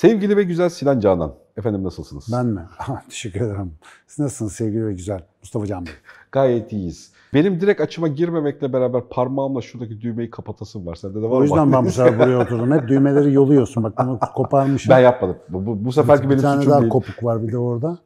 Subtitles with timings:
[0.00, 1.32] Sevgili ve güzel Sinan Canan.
[1.56, 2.28] Efendim nasılsınız?
[2.32, 2.60] Ben mi?
[3.08, 3.72] Teşekkür ederim.
[4.06, 5.92] Siz nasılsınız sevgili ve güzel Mustafa Can Bey?
[6.32, 7.12] Gayet iyiyiz.
[7.34, 10.94] Benim direkt açıma girmemekle beraber parmağımla şuradaki düğmeyi kapatasım var.
[10.94, 11.34] Sende de var mı?
[11.34, 12.72] O yüzden ben bu sefer buraya oturdum.
[12.72, 13.82] Hep düğmeleri yoluyorsun.
[13.82, 14.90] Bak bunu koparmışım.
[14.90, 15.36] Ben yapmadım.
[15.48, 16.92] Bu, bu, bu seferki benim bir tane suçum daha değil.
[16.92, 17.98] kopuk var bir de orada.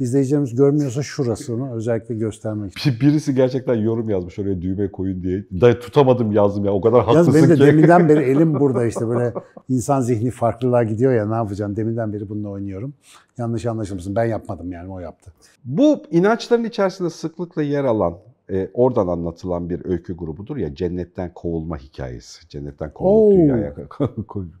[0.00, 2.92] İzleyicilerimiz görmüyorsa şurasını özellikle göstermek için.
[2.92, 5.44] Bir- Birisi gerçekten yorum yazmış oraya düğme koyun diye.
[5.60, 6.72] Da tutamadım yazdım ya.
[6.72, 7.60] O kadar haklısın benim de ki.
[7.60, 9.32] deminden beri elim burada işte böyle
[9.68, 11.76] insan zihni farklılığa gidiyor ya ne yapacağım.
[11.76, 12.94] Deminden beri bununla oynuyorum.
[13.38, 14.14] Yanlış anlaşılmasın.
[14.16, 15.32] Ben yapmadım yani o yaptı.
[15.64, 18.14] Bu inançların içerisinde sıklıkla yer alan,
[18.52, 22.48] e, oradan anlatılan bir öykü grubudur ya cennetten kovulma hikayesi.
[22.48, 23.70] Cennetten kovulup dünyaya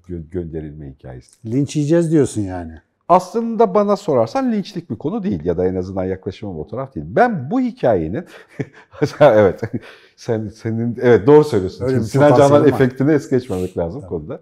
[0.08, 1.30] gö- gönderilme hikayesi.
[1.52, 2.72] Linç yiyeceğiz diyorsun yani.
[3.10, 7.06] Aslında bana sorarsan linçlik bir konu değil ya da en azından yaklaşımım o taraf değil.
[7.08, 8.24] Ben bu hikayenin
[9.20, 9.60] evet
[10.16, 11.84] sen senin evet doğru söylüyorsun.
[11.84, 14.40] Öyle Sinan Canan efektini es geçmemek lazım konuda.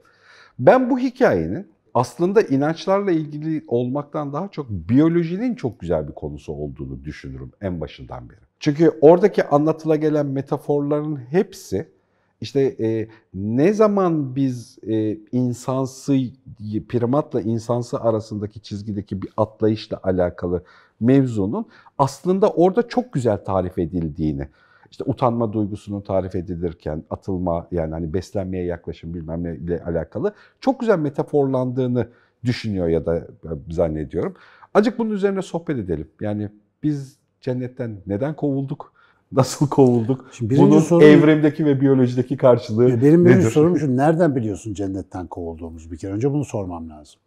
[0.59, 7.05] Ben bu hikayenin aslında inançlarla ilgili olmaktan daha çok biyolojinin çok güzel bir konusu olduğunu
[7.05, 8.39] düşünürüm en başından beri.
[8.61, 11.89] Çünkü oradaki anlatıla gelen metaforların hepsi
[12.41, 16.19] işte e, ne zaman biz e, insansı,
[16.89, 20.63] primatla insansı arasındaki çizgideki bir atlayışla alakalı
[21.01, 21.67] mevzunun
[21.99, 24.49] aslında orada çok güzel tarif edildiğini,
[24.91, 30.81] işte utanma duygusunun tarif edilirken atılma yani hani beslenmeye yaklaşım bilmem ne ile alakalı çok
[30.81, 32.09] güzel metaforlandığını
[32.45, 33.25] düşünüyor ya da e,
[33.71, 34.35] zannediyorum.
[34.75, 36.09] Acık bunun üzerine sohbet edelim.
[36.21, 36.49] Yani
[36.83, 38.93] biz cennetten neden kovulduk?
[39.33, 40.25] Nasıl kovulduk?
[40.33, 43.51] Şimdi Bunun soru- evremdeki ve biyolojideki karşılığı Benim birinci nedir?
[43.51, 46.13] sorum şu, nereden biliyorsun cennetten kovulduğumuzu bir kere?
[46.13, 47.21] Önce bunu sormam lazım.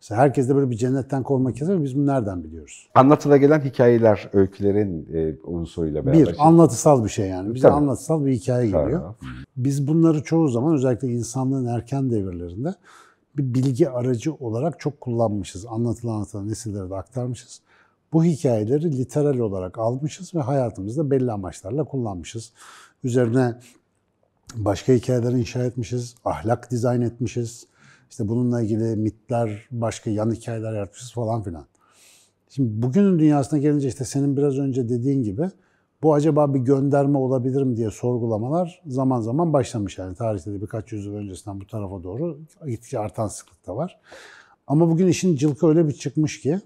[0.00, 2.88] Mesela herkes de böyle bir cennetten ister ama biz bunu nereden biliyoruz?
[2.94, 6.26] Anlatıla gelen hikayeler, öykülerin e, unsuruyla beraber.
[6.26, 7.54] Bir, anlatısal bir şey yani.
[7.54, 7.76] Bize Tabii.
[7.76, 9.00] anlatısal bir hikaye geliyor.
[9.02, 9.14] Ha.
[9.56, 12.74] Biz bunları çoğu zaman özellikle insanlığın erken devirlerinde
[13.36, 15.66] bir bilgi aracı olarak çok kullanmışız.
[15.66, 17.60] Anlatılan anlatılan nesillere de aktarmışız.
[18.14, 22.52] Bu hikayeleri literal olarak almışız ve hayatımızda belli amaçlarla kullanmışız.
[23.04, 23.54] Üzerine
[24.54, 27.66] başka hikayeler inşa etmişiz, ahlak dizayn etmişiz.
[28.10, 31.64] İşte bununla ilgili mitler, başka yan hikayeler yaratmışız falan filan.
[32.48, 35.50] Şimdi bugünün dünyasına gelince işte senin biraz önce dediğin gibi
[36.02, 39.98] bu acaba bir gönderme olabilir mi diye sorgulamalar zaman zaman başlamış.
[39.98, 44.00] Yani tarihte de birkaç yüzyıl öncesinden bu tarafa doğru gittikçe artan sıklıkta var.
[44.66, 46.60] Ama bugün işin cılkı öyle bir çıkmış ki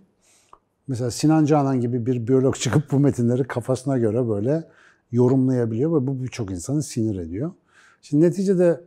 [0.88, 4.69] mesela Sinan Canan gibi bir biyolog çıkıp bu metinleri kafasına göre böyle
[5.12, 7.53] yorumlayabiliyor ve bu birçok insanı sinir ediyor.
[8.03, 8.84] Şimdi neticede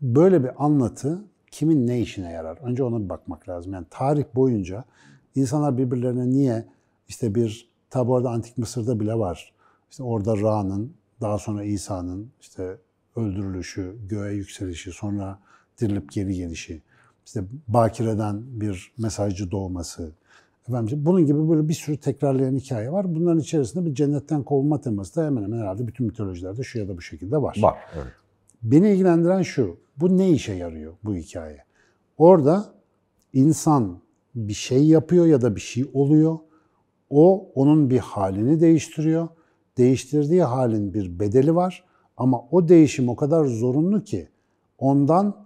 [0.00, 2.58] böyle bir anlatı kimin ne işine yarar?
[2.62, 3.72] Önce ona bir bakmak lazım.
[3.72, 4.84] Yani tarih boyunca
[5.34, 6.64] insanlar birbirlerine niye
[7.08, 9.52] işte bir tabi orada Antik Mısır'da bile var.
[9.90, 12.76] İşte orada Ra'nın, daha sonra İsa'nın işte
[13.16, 15.38] öldürülüşü, göğe yükselişi, sonra
[15.80, 16.82] dirilip geri gelişi,
[17.26, 20.12] işte Bakire'den bir mesajcı doğması.
[20.68, 23.14] Efendim, bunun gibi böyle bir sürü tekrarlayan hikaye var.
[23.14, 26.96] Bunların içerisinde bir cennetten kovulma teması da hemen hemen herhalde bütün mitolojilerde şu ya da
[26.96, 27.58] bu şekilde var.
[27.62, 27.78] Var.
[27.94, 28.06] Evet.
[28.62, 31.64] Beni ilgilendiren şu, bu ne işe yarıyor bu hikaye?
[32.18, 32.64] Orada
[33.32, 33.98] insan
[34.34, 36.38] bir şey yapıyor ya da bir şey oluyor.
[37.10, 39.28] O onun bir halini değiştiriyor.
[39.78, 41.84] Değiştirdiği halin bir bedeli var.
[42.16, 44.28] Ama o değişim o kadar zorunlu ki
[44.78, 45.44] ondan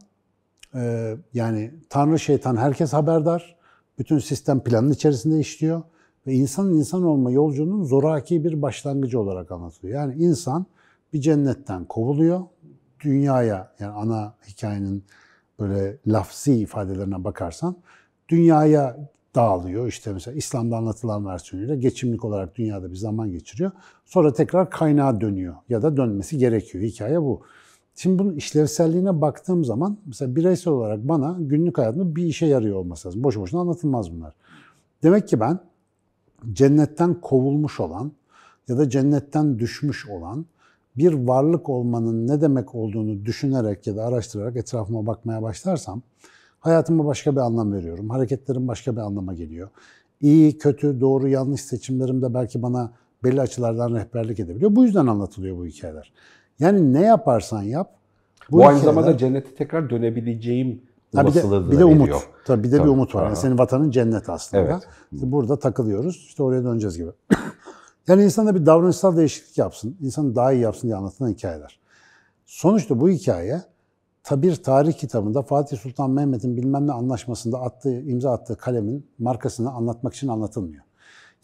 [0.75, 3.60] e, yani Tanrı şeytan herkes haberdar.
[4.01, 5.83] Bütün sistem planın içerisinde işliyor.
[6.27, 10.01] Ve insanın insan olma yolculuğunun zoraki bir başlangıcı olarak anlatılıyor.
[10.01, 10.67] Yani insan
[11.13, 12.41] bir cennetten kovuluyor.
[13.01, 15.05] Dünyaya yani ana hikayenin
[15.61, 17.77] böyle lafzi ifadelerine bakarsan
[18.29, 19.87] dünyaya dağılıyor.
[19.87, 23.71] İşte mesela İslam'da anlatılan versiyonuyla geçimlik olarak dünyada bir zaman geçiriyor.
[24.07, 26.85] Sonra tekrar kaynağa dönüyor ya da dönmesi gerekiyor.
[26.85, 27.43] Hikaye bu.
[28.01, 33.09] Şimdi bunun işlevselliğine baktığım zaman mesela bireysel olarak bana günlük hayatımda bir işe yarıyor olması
[33.09, 33.25] lazım.
[33.25, 34.35] Boşu boşuna anlatılmaz bunlar.
[35.03, 35.59] Demek ki ben
[36.53, 38.13] cennetten kovulmuş olan
[38.69, 40.47] ya da cennetten düşmüş olan
[40.97, 46.03] bir varlık olmanın ne demek olduğunu düşünerek ya da araştırarak etrafıma bakmaya başlarsam
[46.61, 48.11] hayatıma başka bir anlam veriyorum.
[48.11, 49.69] Hareketlerim başka bir anlama geliyor.
[50.21, 52.93] İyi, kötü, doğru, yanlış seçimlerim de belki bana
[53.25, 54.77] belli açılardan rehberlik edebiliyor.
[54.77, 56.13] Bu yüzden anlatılıyor bu hikayeler.
[56.61, 58.00] Yani ne yaparsan yap.
[58.53, 60.83] Bu, aynı hikayeler- zamanda cennete tekrar dönebileceğim
[61.15, 62.01] Ha bir de, bir de umut.
[62.03, 62.23] veriyor.
[62.45, 62.87] Tabii bir de Tabii.
[62.89, 63.25] bir umut var.
[63.27, 64.63] Yani senin vatanın cennet aslında.
[64.63, 64.83] Evet.
[65.13, 66.17] İşte burada takılıyoruz.
[66.17, 67.11] İşte oraya döneceğiz gibi.
[68.09, 69.97] yani insan da bir davranışsal değişiklik yapsın.
[70.01, 71.81] insanı daha iyi yapsın diye anlatılan hikayeler.
[72.47, 73.63] Sonuçta bu hikaye
[74.23, 79.71] ta bir tarih kitabında Fatih Sultan Mehmet'in bilmem ne anlaşmasında attığı, imza attığı kalemin markasını
[79.71, 80.85] anlatmak için anlatılmıyor.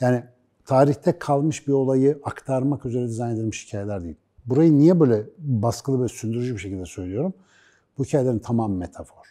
[0.00, 0.22] Yani
[0.64, 4.16] tarihte kalmış bir olayı aktarmak üzere dizayn edilmiş hikayeler değil.
[4.46, 7.34] Burayı niye böyle baskılı ve sündürücü bir şekilde söylüyorum?
[7.98, 9.26] Bu hikayelerin tamam metafor.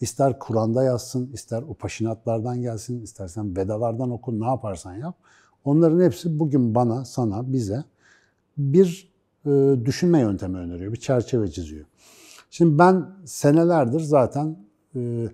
[0.00, 5.16] İster Kur'an'da yazsın, ister Upaşinatlardan gelsin, istersen Vedalardan oku, ne yaparsan yap.
[5.64, 7.84] Onların hepsi bugün bana, sana, bize
[8.58, 9.12] bir
[9.46, 9.50] e,
[9.84, 11.86] düşünme yöntemi öneriyor, bir çerçeve çiziyor.
[12.50, 14.56] Şimdi ben senelerdir zaten
[14.96, 15.28] e,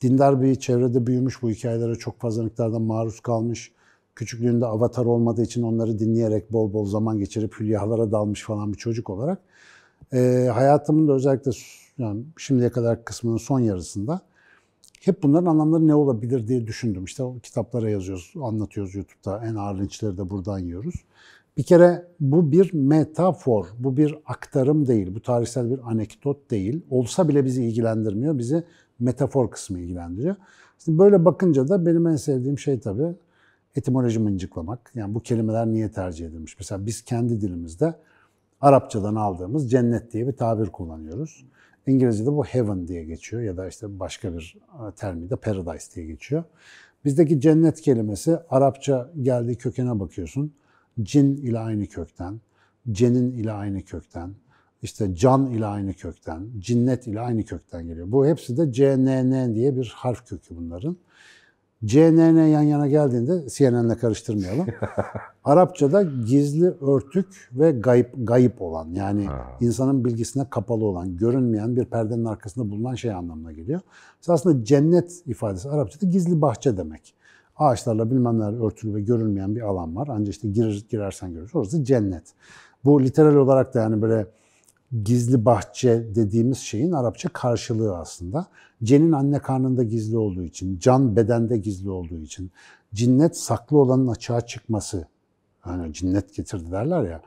[0.00, 3.72] dindar bir çevrede büyümüş, bu hikayelere çok fazla miktarda maruz kalmış.
[4.16, 9.10] Küçüklüğünde avatar olmadığı için onları dinleyerek bol bol zaman geçirip hülyalara dalmış falan bir çocuk
[9.10, 9.38] olarak
[10.12, 11.50] e, hayatımın da özellikle
[11.98, 14.20] yani şimdiye kadar kısmının son yarısında
[15.00, 17.04] hep bunların anlamları ne olabilir diye düşündüm.
[17.04, 19.46] İşte o kitaplara yazıyoruz, anlatıyoruz YouTube'da.
[19.46, 20.94] En ağır linçleri de buradan yiyoruz.
[21.56, 26.82] Bir kere bu bir metafor, bu bir aktarım değil, bu tarihsel bir anekdot değil.
[26.90, 28.64] Olsa bile bizi ilgilendirmiyor, bizi
[29.00, 30.36] metafor kısmı ilgilendiriyor.
[30.84, 33.14] Şimdi böyle bakınca da benim en sevdiğim şey tabii
[33.76, 34.92] etimoloji mıncıklamak.
[34.94, 36.58] Yani bu kelimeler niye tercih edilmiş?
[36.58, 37.94] Mesela biz kendi dilimizde
[38.60, 41.44] Arapçadan aldığımız cennet diye bir tabir kullanıyoruz.
[41.86, 44.56] İngilizce'de bu heaven diye geçiyor ya da işte başka bir
[44.88, 46.44] e, termiyle paradise diye geçiyor.
[47.04, 50.52] Bizdeki cennet kelimesi Arapça geldiği kökene bakıyorsun.
[51.02, 52.40] Cin ile aynı kökten,
[52.90, 54.34] cenin ile aynı kökten,
[54.82, 58.12] işte can ile aynı kökten, cinnet ile aynı kökten geliyor.
[58.12, 60.96] Bu hepsi de CNN diye bir harf kökü bunların.
[61.84, 64.66] CNN yan yana geldiğinde CNN'le karıştırmayalım.
[65.44, 69.46] Arapçada gizli, örtük ve gayip, gayip olan yani ha.
[69.60, 73.80] insanın bilgisine kapalı olan, görünmeyen bir perdenin arkasında bulunan şey anlamına geliyor.
[74.20, 77.14] Mesela aslında cennet ifadesi Arapçada gizli bahçe demek.
[77.56, 80.08] Ağaçlarla bilmem neler örtülü ve görünmeyen bir alan var.
[80.10, 81.58] Ancak işte girer, girersen görürsün.
[81.58, 82.24] Orası cennet.
[82.84, 84.26] Bu literal olarak da yani böyle
[85.02, 88.46] gizli bahçe dediğimiz şeyin Arapça karşılığı aslında.
[88.82, 92.50] Cenin anne karnında gizli olduğu için, can bedende gizli olduğu için,
[92.94, 95.06] cinnet saklı olanın açığa çıkması,
[95.60, 97.22] hani cinnet getirdi derler ya,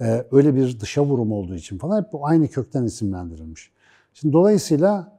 [0.00, 3.70] e, öyle bir dışa vurum olduğu için falan hep bu aynı kökten isimlendirilmiş.
[4.14, 5.18] Şimdi dolayısıyla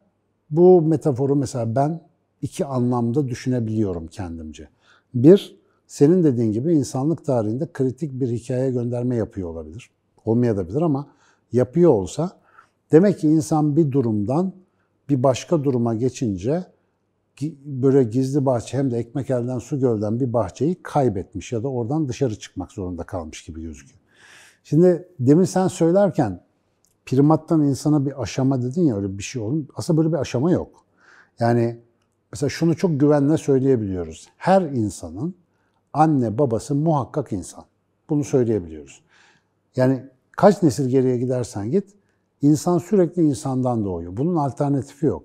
[0.49, 2.01] bu metaforu mesela ben
[2.41, 4.69] iki anlamda düşünebiliyorum kendimce.
[5.13, 5.55] Bir,
[5.87, 9.89] senin dediğin gibi insanlık tarihinde kritik bir hikaye gönderme yapıyor olabilir.
[10.25, 11.07] Olmayabilir ama
[11.53, 12.31] yapıyor olsa
[12.91, 14.53] demek ki insan bir durumdan
[15.09, 16.65] bir başka duruma geçince
[17.65, 22.09] böyle gizli bahçe hem de ekmek elden su gölden bir bahçeyi kaybetmiş ya da oradan
[22.09, 23.99] dışarı çıkmak zorunda kalmış gibi gözüküyor.
[24.63, 26.43] Şimdi demin sen söylerken
[27.05, 29.65] primattan insana bir aşama dedin ya öyle bir şey oldu.
[29.75, 30.85] Aslında böyle bir aşama yok.
[31.39, 31.79] Yani
[32.31, 34.27] mesela şunu çok güvenle söyleyebiliyoruz.
[34.37, 35.35] Her insanın
[35.93, 37.65] anne babası muhakkak insan.
[38.09, 39.01] Bunu söyleyebiliyoruz.
[39.75, 41.89] Yani kaç nesil geriye gidersen git,
[42.41, 44.17] insan sürekli insandan doğuyor.
[44.17, 45.23] Bunun alternatifi yok.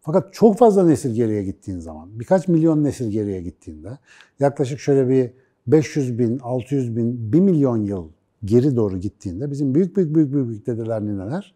[0.00, 3.98] Fakat çok fazla nesil geriye gittiğin zaman, birkaç milyon nesil geriye gittiğinde,
[4.40, 5.30] yaklaşık şöyle bir
[5.66, 8.08] 500 bin, 600 bin, 1 milyon yıl
[8.44, 11.54] geri doğru gittiğinde bizim büyük büyük büyük büyük, dedeler, nineler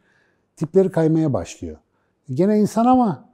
[0.57, 1.77] tipleri kaymaya başlıyor.
[2.35, 3.30] Gene insan ama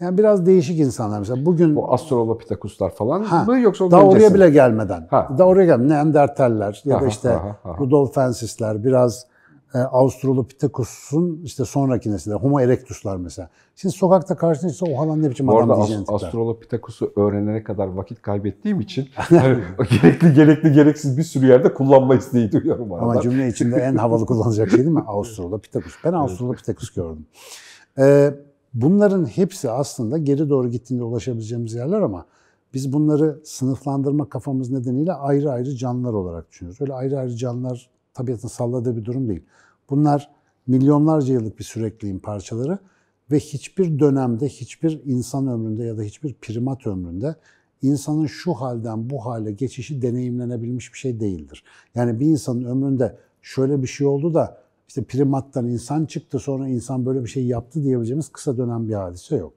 [0.00, 1.18] yani biraz değişik insanlar.
[1.18, 1.76] Mesela bugün...
[1.76, 5.06] Bu Australopithecus'lar falan ha, mı yoksa Daha oraya bile gelmeden.
[5.10, 5.28] Ha.
[5.38, 5.88] Daha oraya gelmeden.
[5.88, 7.76] Neandertaller ya da işte aha, aha.
[7.78, 9.26] Rudolfensisler biraz
[9.74, 12.36] e, Australopithecus'un işte sonraki nesiller.
[12.36, 13.48] Homo erectus'lar mesela.
[13.76, 15.68] Şimdi sokakta karşına çıksa o halan ne biçim Bu adam.
[15.68, 19.58] Bu arada Australopithecus'u öğrenene kadar vakit kaybettiğim için yani,
[20.02, 22.92] gerekli gerekli gereksiz bir sürü yerde kullanma isteği duyuyorum.
[22.92, 23.04] Arada.
[23.04, 25.04] Ama cümle içinde en havalı kullanacak şey değil mi?
[25.06, 25.94] Australopithecus.
[26.04, 27.26] Ben Australopithecus gördüm.
[27.98, 28.34] Ee,
[28.74, 32.26] Bunların hepsi aslında geri doğru gittiğinde ulaşabileceğimiz yerler ama
[32.74, 36.80] biz bunları sınıflandırma kafamız nedeniyle ayrı ayrı canlılar olarak düşünüyoruz.
[36.80, 39.42] Öyle ayrı ayrı canlılar tabiatın salladığı bir durum değil.
[39.90, 40.30] Bunlar
[40.66, 42.78] milyonlarca yıllık bir sürekliliğin parçaları
[43.30, 47.36] ve hiçbir dönemde, hiçbir insan ömründe ya da hiçbir primat ömründe
[47.82, 51.64] insanın şu halden bu hale geçişi deneyimlenebilmiş bir şey değildir.
[51.94, 54.59] Yani bir insanın ömründe şöyle bir şey oldu da
[54.90, 59.36] işte primattan insan çıktı sonra insan böyle bir şey yaptı diyebileceğimiz kısa dönem bir hadise
[59.36, 59.52] yok.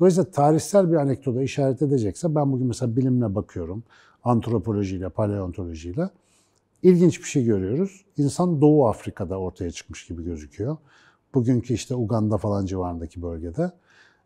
[0.00, 3.82] Dolayısıyla tarihsel bir anekdota işaret edecekse ben bugün mesela bilimle bakıyorum,
[4.24, 6.10] antropolojiyle, paleontolojiyle.
[6.82, 8.04] İlginç bir şey görüyoruz.
[8.16, 10.76] İnsan Doğu Afrika'da ortaya çıkmış gibi gözüküyor.
[11.34, 13.72] Bugünkü işte Uganda falan civarındaki bölgede.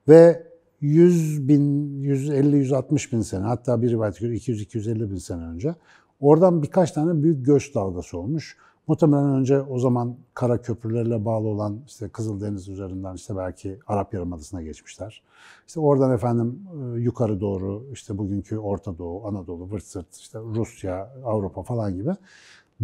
[0.09, 0.47] Ve
[0.81, 5.75] 100 bin, 150-160 bin sene hatta bir rivayet göre 200-250 bin sene önce
[6.21, 8.57] oradan birkaç tane büyük göç dalgası olmuş.
[8.93, 14.63] Muhtemelen önce o zaman kara köprülerle bağlı olan işte Kızıldeniz üzerinden işte belki Arap Yarımadası'na
[14.63, 15.23] geçmişler.
[15.69, 21.15] İşte oradan efendim e, yukarı doğru işte bugünkü Orta Doğu, Anadolu, vırt sırt, işte Rusya,
[21.25, 22.11] Avrupa falan gibi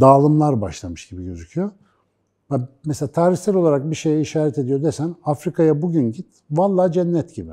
[0.00, 1.70] dağılımlar başlamış gibi gözüküyor.
[2.84, 7.52] Mesela tarihsel olarak bir şeye işaret ediyor desen Afrika'ya bugün git vallahi cennet gibi.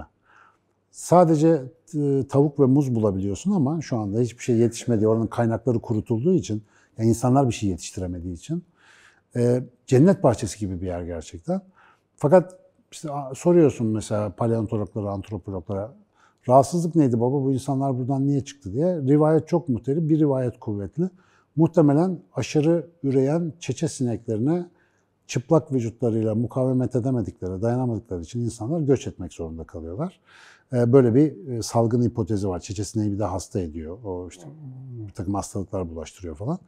[0.91, 1.63] Sadece
[1.95, 5.07] e, tavuk ve muz bulabiliyorsun ama şu anda hiçbir şey yetişmedi.
[5.07, 6.63] Oranın kaynakları kurutulduğu için
[6.97, 8.63] yani insanlar bir şey yetiştiremediği için.
[9.35, 11.61] E, cennet bahçesi gibi bir yer gerçekten.
[12.17, 12.59] Fakat
[12.91, 15.93] işte soruyorsun mesela paleontologlara, antropologlara
[16.49, 18.95] rahatsızlık neydi baba bu insanlar buradan niye çıktı diye.
[18.95, 21.09] Rivayet çok muhtelif, bir rivayet kuvvetli.
[21.55, 24.65] Muhtemelen aşırı üreyen çeçe sineklerine
[25.27, 30.19] çıplak vücutlarıyla mukavemet edemedikleri, dayanamadıkları için insanlar göç etmek zorunda kalıyorlar.
[30.73, 32.59] Ee, Böyle bir e, salgın hipotezi var.
[32.59, 33.97] Çeçe sineği bir de hasta ediyor.
[34.05, 34.43] O işte
[35.07, 36.59] bir takım hastalıklar bulaştırıyor falan.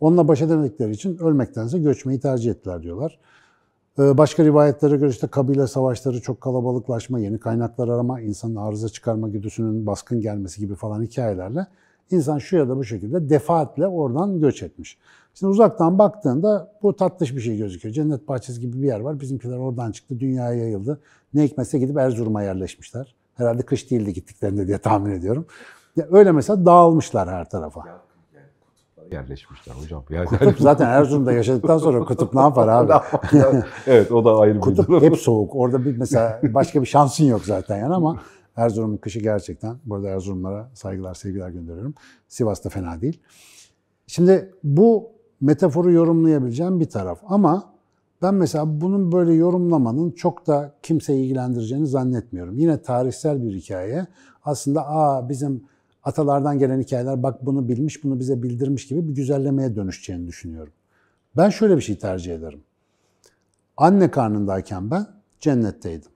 [0.00, 3.18] Onunla baş edemedikleri için ölmektense göçmeyi tercih ettiler diyorlar.
[3.98, 9.28] Ee, Başka rivayetlere göre işte kabile savaşları, çok kalabalıklaşma, yeni kaynaklar arama, insanın arıza çıkarma
[9.28, 11.66] güdüsünün baskın gelmesi gibi falan hikayelerle
[12.10, 14.98] insan şu ya da bu şekilde defaatle oradan göç etmiş.
[15.34, 17.94] Şimdi uzaktan baktığında bu tatlış bir şey gözüküyor.
[17.94, 19.20] Cennet bahçesi gibi bir yer var.
[19.20, 21.00] Bizimkiler oradan çıktı, dünyaya yayıldı.
[21.34, 23.14] Ne hikmetse gidip Erzurum'a yerleşmişler.
[23.38, 25.46] Herhalde kış değildi gittiklerinde diye tahmin ediyorum.
[25.96, 27.80] Ya öyle mesela dağılmışlar her tarafa.
[29.12, 30.04] Yerleşmişler hocam.
[30.10, 32.92] Yani Kutup zaten Erzurum'da yaşadıktan sonra kutup ne yapar abi?
[33.86, 35.56] evet o da ayrı bir Kutup hep soğuk.
[35.56, 38.20] Orada bir mesela başka bir şansın yok zaten yani ama
[38.56, 39.76] Erzurum'un kışı gerçekten.
[39.84, 41.94] Burada Erzurumlara saygılar, sevgiler gönderiyorum.
[42.28, 43.20] Sivas'ta fena değil.
[44.06, 47.77] Şimdi bu metaforu yorumlayabileceğim bir taraf ama
[48.22, 52.58] ben mesela bunun böyle yorumlamanın çok da kimseyi ilgilendireceğini zannetmiyorum.
[52.58, 54.06] Yine tarihsel bir hikaye.
[54.44, 55.64] Aslında aa bizim
[56.02, 60.72] atalardan gelen hikayeler bak bunu bilmiş, bunu bize bildirmiş gibi bir güzellemeye dönüşeceğini düşünüyorum.
[61.36, 62.62] Ben şöyle bir şey tercih ederim.
[63.76, 65.06] Anne karnındayken ben
[65.40, 66.10] cennetteydim.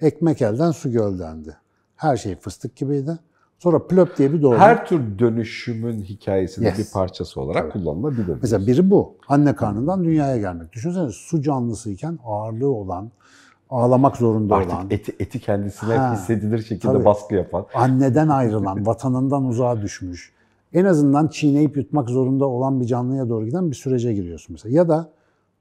[0.00, 1.56] Ekmek elden su göldendi.
[1.96, 3.18] Her şey fıstık gibiydi.
[3.64, 4.58] Sonra plöp diye bir doğdum.
[4.58, 6.78] Her tür dönüşümün hikayesinin Yes.
[6.78, 8.36] bir parçası olarak kullanılabilir.
[8.42, 9.14] Mesela biri bu.
[9.28, 10.72] Anne karnından dünyaya gelmek.
[10.72, 13.10] Düşünsene su canlısıyken ağırlığı olan,
[13.70, 17.04] ağlamak zorunda olan, Artık eti, eti kendisine Ha, hissedilir şekilde tabii.
[17.04, 17.66] baskı yapan.
[17.74, 20.32] anneden ayrılan, vatanından uzağa düşmüş,
[20.72, 24.76] en azından çiğneyip yutmak zorunda olan bir canlıya doğru giden bir sürece giriyorsun mesela.
[24.76, 25.10] Ya da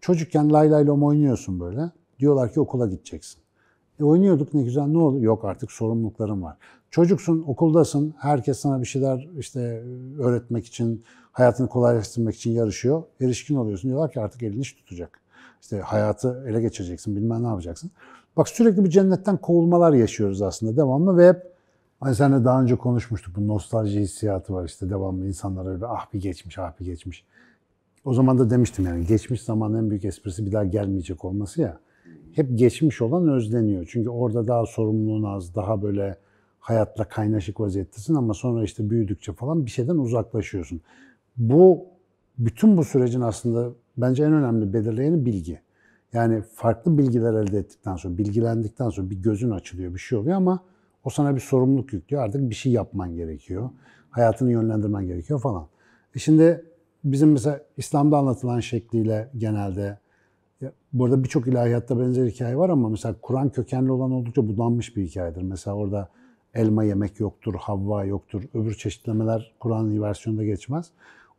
[0.02, 1.82] çocukken lay lay lom oynuyorsun böyle.
[2.20, 3.43] Diyorlar ki okula gideceksin.
[4.00, 5.24] E oynuyorduk ne güzel ne oldu?
[5.24, 6.58] Yok artık sorumluluklarım var.
[6.92, 8.14] Çocuksun, okuldasın.
[8.18, 9.84] Herkes sana bir şeyler işte
[10.20, 13.04] öğretmek için, hayatını kolaylaştırmak için yarışıyor.
[13.22, 13.90] Erişkin oluyorsun.
[13.90, 15.20] Diyorlar ki artık elini iş tutacak.
[15.62, 17.92] İşte hayatı ele geçireceksin, bilmem ne yapacaksın.
[18.38, 21.54] Bak sürekli bir cennetten kovulmalar yaşıyoruz aslında devamlı ve hep
[22.04, 23.36] Hani seninle daha önce konuşmuştuk.
[23.36, 27.26] Bu nostalji hissiyatı var işte devamlı insanlar öyle ah bir geçmiş, ah bir geçmiş.
[28.06, 31.80] O zaman da demiştim yani geçmiş zamanın en büyük esprisi bir daha gelmeyecek olması ya.
[32.32, 33.88] Hep geçmiş olan özleniyor.
[33.90, 36.18] Çünkü orada daha sorumluluğun az, daha böyle
[36.60, 40.82] hayatla kaynaşık vaziyettesin ama sonra işte büyüdükçe falan bir şeyden uzaklaşıyorsun.
[41.38, 41.86] Bu
[42.38, 45.60] bütün bu sürecin aslında bence en önemli belirleyeni bilgi.
[46.14, 50.64] Yani farklı bilgiler elde ettikten sonra, bilgilendikten sonra bir gözün açılıyor, bir şey oluyor ama
[51.04, 52.24] o sana bir sorumluluk yüklüyor.
[52.24, 53.70] Artık bir şey yapman gerekiyor.
[54.10, 55.68] Hayatını yönlendirmen gerekiyor falan.
[56.16, 56.66] E şimdi
[57.04, 59.98] bizim mesela İslam'da anlatılan şekliyle genelde
[60.64, 65.04] ya burada birçok ilahiyatta benzer hikaye var ama mesela Kur'an kökenli olan oldukça budanmış bir
[65.04, 65.42] hikayedir.
[65.42, 66.10] Mesela orada
[66.54, 68.44] elma yemek yoktur, Havva yoktur.
[68.54, 70.92] Öbür çeşitlemeler Kur'an'ın versiyonunda geçmez.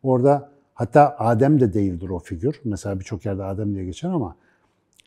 [0.03, 2.61] Orada hatta Adem de değildir o figür.
[2.65, 4.37] Mesela birçok yerde Adem diye geçer ama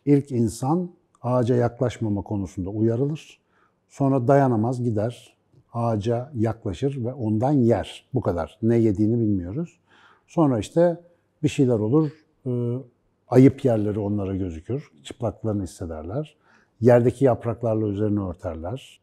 [0.06, 0.90] ilk insan
[1.22, 3.40] ağaca yaklaşmama konusunda uyarılır.
[3.90, 5.38] Sonra dayanamaz gider,
[5.74, 8.06] ağaca yaklaşır ve ondan yer.
[8.14, 8.58] Bu kadar.
[8.62, 9.80] Ne yediğini bilmiyoruz.
[10.28, 10.98] Sonra işte
[11.44, 12.12] bir şeyler olur,
[12.46, 12.52] e,
[13.30, 16.36] ayıp yerleri onlara gözükür, çıplaklarını hissederler.
[16.82, 19.00] Yerdeki yapraklarla üzerine örterler.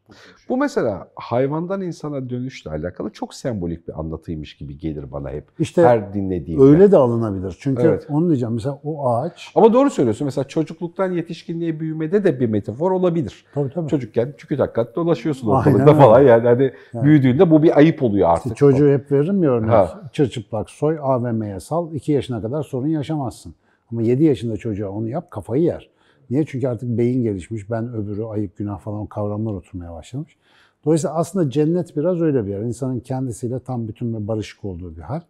[0.49, 5.47] Bu mesela hayvandan insana dönüşle alakalı çok sembolik bir anlatıymış gibi gelir bana hep.
[5.59, 6.63] İşte Her dinlediğimde.
[6.63, 7.57] öyle de alınabilir.
[7.59, 8.07] Çünkü Evet.
[8.09, 10.25] onu diyeceğim mesela o ağaç, Ama doğru söylüyorsun.
[10.25, 13.45] Mesela çocukluktan yetişkinliğe büyümede de bir metafor olabilir.
[13.53, 13.89] tabii tabii.
[13.89, 16.21] Çocukken çükü takkat dolaşıyorsun ortalıkta falan.
[16.21, 16.71] Yani hani
[17.03, 18.45] büyüdüğünde bu bir ayıp oluyor artık.
[18.45, 19.87] İşte çocuğu hep veririm ya örnek.
[20.13, 21.93] Çırçıplak soy, AVM'ye sal.
[21.93, 23.55] 2 yaşına kadar sorun yaşamazsın.
[23.91, 25.89] Ama 7 yaşında çocuğa onu yap, kafayı yer.
[26.29, 26.45] Niye?
[26.45, 27.71] Çünkü artık beyin gelişmiş.
[27.71, 30.37] Ben öbürü, ayıp, günah falan kavramlar oturmaya başlamış.
[30.85, 32.61] Dolayısıyla aslında cennet biraz öyle bir yer.
[32.61, 35.21] İnsanın kendisiyle tam bütün ve barışık olduğu bir hal.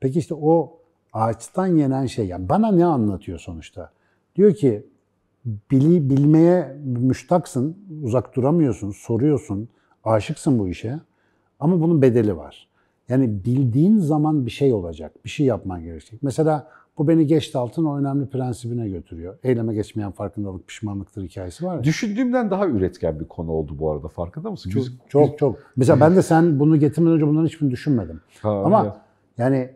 [0.00, 0.78] Peki işte o
[1.12, 3.90] ağaçtan yenen şey, yani bana ne anlatıyor sonuçta?
[4.36, 4.86] Diyor ki
[5.70, 9.68] bili, bilmeye müştaksın, uzak duramıyorsun, soruyorsun,
[10.04, 11.00] aşıksın bu işe.
[11.60, 12.68] Ama bunun bedeli var.
[13.08, 16.22] Yani bildiğin zaman bir şey olacak, bir şey yapman gerekecek.
[16.22, 19.34] Mesela bu beni Geçtalt'ın o önemli prensibine götürüyor.
[19.42, 21.84] Eyleme geçmeyen farkındalık pişmanlıktır hikayesi var ya.
[21.84, 24.08] Düşündüğümden daha üretken bir konu oldu bu arada.
[24.08, 24.70] Farkında mısın?
[24.70, 25.58] Çok, Biz- çok çok.
[25.76, 28.20] Mesela ben de sen bunu getirmeden önce bunların hiçbirini düşünmedim.
[28.42, 28.94] Ha, Ama evet.
[29.38, 29.70] yani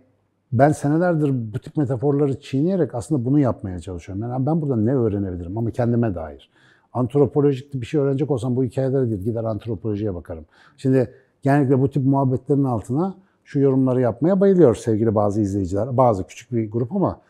[0.52, 4.22] ben senelerdir bu tip metaforları çiğneyerek aslında bunu yapmaya çalışıyorum.
[4.22, 6.50] Yani ben burada ne öğrenebilirim ama kendime dair.
[6.92, 10.44] Antropolojik bir şey öğrenecek olsam bu hikayelere değil, gider antropolojiye bakarım.
[10.76, 11.10] Şimdi
[11.42, 15.96] genellikle bu tip muhabbetlerin altına şu yorumları yapmaya bayılıyor sevgili bazı izleyiciler.
[15.96, 17.20] Bazı küçük bir grup ama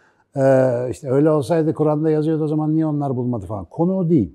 [0.91, 3.65] işte öyle olsaydı Kur'an'da yazıyordu o zaman niye onlar bulmadı falan.
[3.65, 4.35] Konu o değil.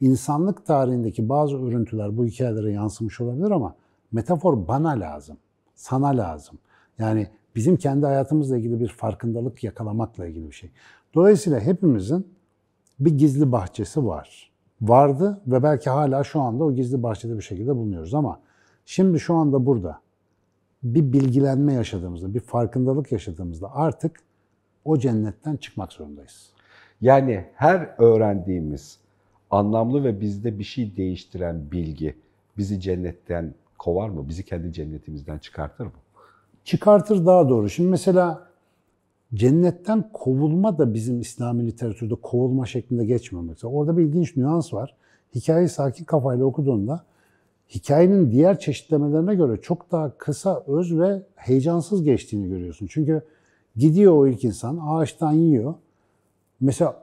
[0.00, 3.74] insanlık tarihindeki bazı örüntüler bu hikayelere yansımış olabilir ama
[4.12, 5.36] metafor bana lazım,
[5.74, 6.58] sana lazım.
[6.98, 7.26] Yani
[7.56, 10.70] bizim kendi hayatımızla ilgili bir farkındalık yakalamakla ilgili bir şey.
[11.14, 12.26] Dolayısıyla hepimizin
[13.00, 14.52] bir gizli bahçesi var.
[14.82, 18.40] Vardı ve belki hala şu anda o gizli bahçede bir şekilde bulunuyoruz ama
[18.84, 19.98] şimdi şu anda burada
[20.82, 24.20] bir bilgilenme yaşadığımızda, bir farkındalık yaşadığımızda artık
[24.84, 26.52] o cennetten çıkmak zorundayız.
[27.00, 28.98] Yani her öğrendiğimiz
[29.50, 32.16] anlamlı ve bizde bir şey değiştiren bilgi
[32.58, 34.28] bizi cennetten kovar mı?
[34.28, 35.92] Bizi kendi cennetimizden çıkartır mı?
[36.64, 37.70] Çıkartır daha doğru.
[37.70, 38.48] Şimdi mesela
[39.34, 43.72] cennetten kovulma da bizim İslami literatürde kovulma şeklinde geçmiyor mesela.
[43.72, 44.96] Orada bir ilginç nüans var.
[45.34, 47.04] Hikayeyi sakin kafayla okuduğunda
[47.74, 52.86] hikayenin diğer çeşitlemelerine göre çok daha kısa, öz ve heyecansız geçtiğini görüyorsun.
[52.90, 53.22] Çünkü
[53.76, 55.74] gidiyor o ilk insan, ağaçtan yiyor.
[56.60, 57.02] Mesela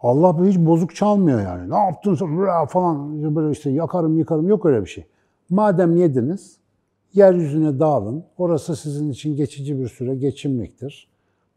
[0.00, 1.70] Allah hiç bozuk çalmıyor yani.
[1.70, 5.04] Ne yaptın sen falan böyle işte yakarım yıkarım yok öyle bir şey.
[5.50, 6.56] Madem yediniz
[7.14, 8.24] yeryüzüne dağılın.
[8.38, 11.09] Orası sizin için geçici bir süre geçimliktir.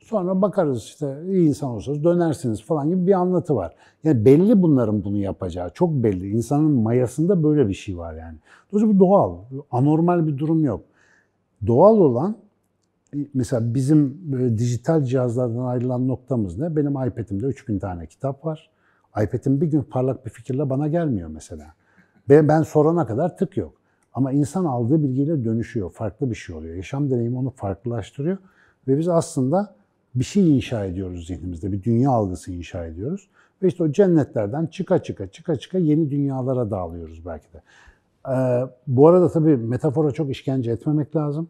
[0.04, 3.76] Sonra bakarız işte iyi insan olursanız dönersiniz falan gibi bir anlatı var.
[4.04, 5.70] Yani belli bunların bunu yapacağı.
[5.70, 6.30] Çok belli.
[6.30, 8.38] İnsanın mayasında böyle bir şey var yani.
[8.72, 9.38] Dolayısıyla bu doğal.
[9.72, 10.82] Anormal bir durum yok.
[11.68, 12.36] Doğal olan
[13.34, 14.18] mesela bizim
[14.58, 16.76] dijital cihazlardan ayrılan noktamız ne?
[16.76, 18.70] Benim iPad'imde 3000 tane kitap var.
[19.24, 21.66] iPad'im bir gün parlak bir fikirle bana gelmiyor mesela.
[22.30, 23.74] Ben, ben sorana kadar tık yok.
[24.14, 25.92] Ama insan aldığı bilgiyle dönüşüyor.
[25.92, 26.76] Farklı bir şey oluyor.
[26.76, 28.38] Yaşam deneyimi onu farklılaştırıyor.
[28.88, 29.76] Ve biz aslında
[30.16, 31.72] bir şey inşa ediyoruz zihnimizde.
[31.72, 33.30] Bir dünya algısı inşa ediyoruz.
[33.62, 37.62] Ve işte o cennetlerden çıka çıka çıka çıka yeni dünyalara dağılıyoruz belki de.
[38.30, 41.48] Ee, bu arada tabii metafora çok işkence etmemek lazım.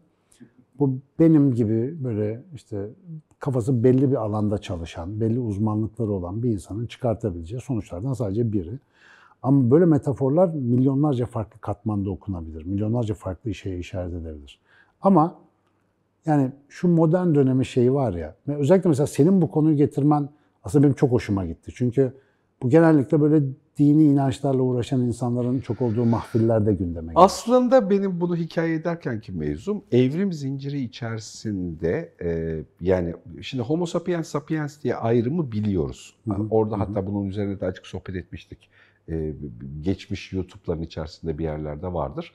[0.78, 2.88] Bu benim gibi böyle işte
[3.38, 8.78] kafası belli bir alanda çalışan, belli uzmanlıkları olan bir insanın çıkartabileceği sonuçlardan sadece biri.
[9.42, 12.64] Ama böyle metaforlar milyonlarca farklı katmanda okunabilir.
[12.64, 14.60] Milyonlarca farklı işe işaret edebilir.
[15.00, 15.38] Ama
[16.26, 20.28] yani şu modern dönemi şeyi var ya, özellikle mesela senin bu konuyu getirmen
[20.64, 21.72] aslında benim çok hoşuma gitti.
[21.74, 22.12] Çünkü
[22.62, 23.42] bu genellikle böyle
[23.78, 27.24] dini inançlarla uğraşan insanların çok olduğu mahfillerde gündeme geliyor.
[27.24, 34.82] Aslında benim bunu hikaye ederkenki mevzum evrim zinciri içerisinde e, yani şimdi Homo sapiens sapiens
[34.82, 36.14] diye ayrımı biliyoruz.
[36.28, 36.78] Hı hı, Orada hı.
[36.78, 38.70] hatta bunun üzerine de açık sohbet etmiştik.
[39.08, 39.34] E,
[39.80, 42.34] geçmiş YouTube'ların içerisinde bir yerlerde vardır.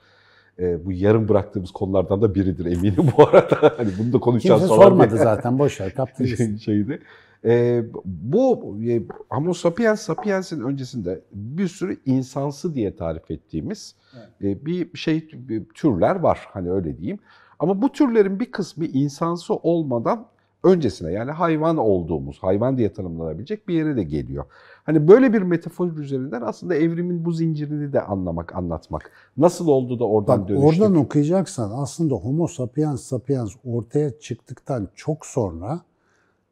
[0.59, 3.73] E, bu yarım bıraktığımız konulardan da biridir eminim bu arada.
[3.77, 6.57] Hani bunu da konuşacağız Kimse falan sormadı zaten, boş ver, gitsin.
[6.65, 7.01] şeydi.
[7.45, 13.95] E, bu e, Homo sapiens sapiens'in öncesinde bir sürü insansı diye tarif ettiğimiz
[14.41, 17.19] e, bir şey bir türler var hani öyle diyeyim.
[17.59, 20.25] Ama bu türlerin bir kısmı insansı olmadan
[20.63, 24.45] öncesine yani hayvan olduğumuz, hayvan diye tanımlanabilecek bir yere de geliyor.
[24.89, 29.11] Hani böyle bir metafor üzerinden aslında evrimin bu zincirini de anlamak, anlatmak.
[29.37, 30.81] Nasıl oldu da oradan Bak dönüştük?
[30.81, 35.81] oradan okuyacaksan aslında Homo sapiens sapiens ortaya çıktıktan çok sonra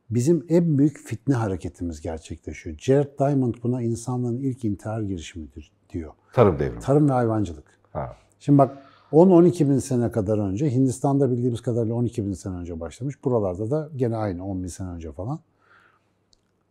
[0.10, 2.78] bizim en büyük fitne hareketimiz gerçekleşiyor.
[2.80, 6.14] Jared Diamond buna insanlığın ilk intihar girişimidir diyor.
[6.34, 6.80] Tarım devrimi.
[6.80, 7.66] Tarım ve hayvancılık.
[7.94, 8.16] Ha.
[8.40, 8.78] Şimdi bak
[9.12, 13.24] 10-12 bin sene kadar önce, Hindistan'da bildiğimiz kadarıyla 12 bin sene önce başlamış.
[13.24, 15.40] Buralarda da gene aynı 10 bin sene önce falan.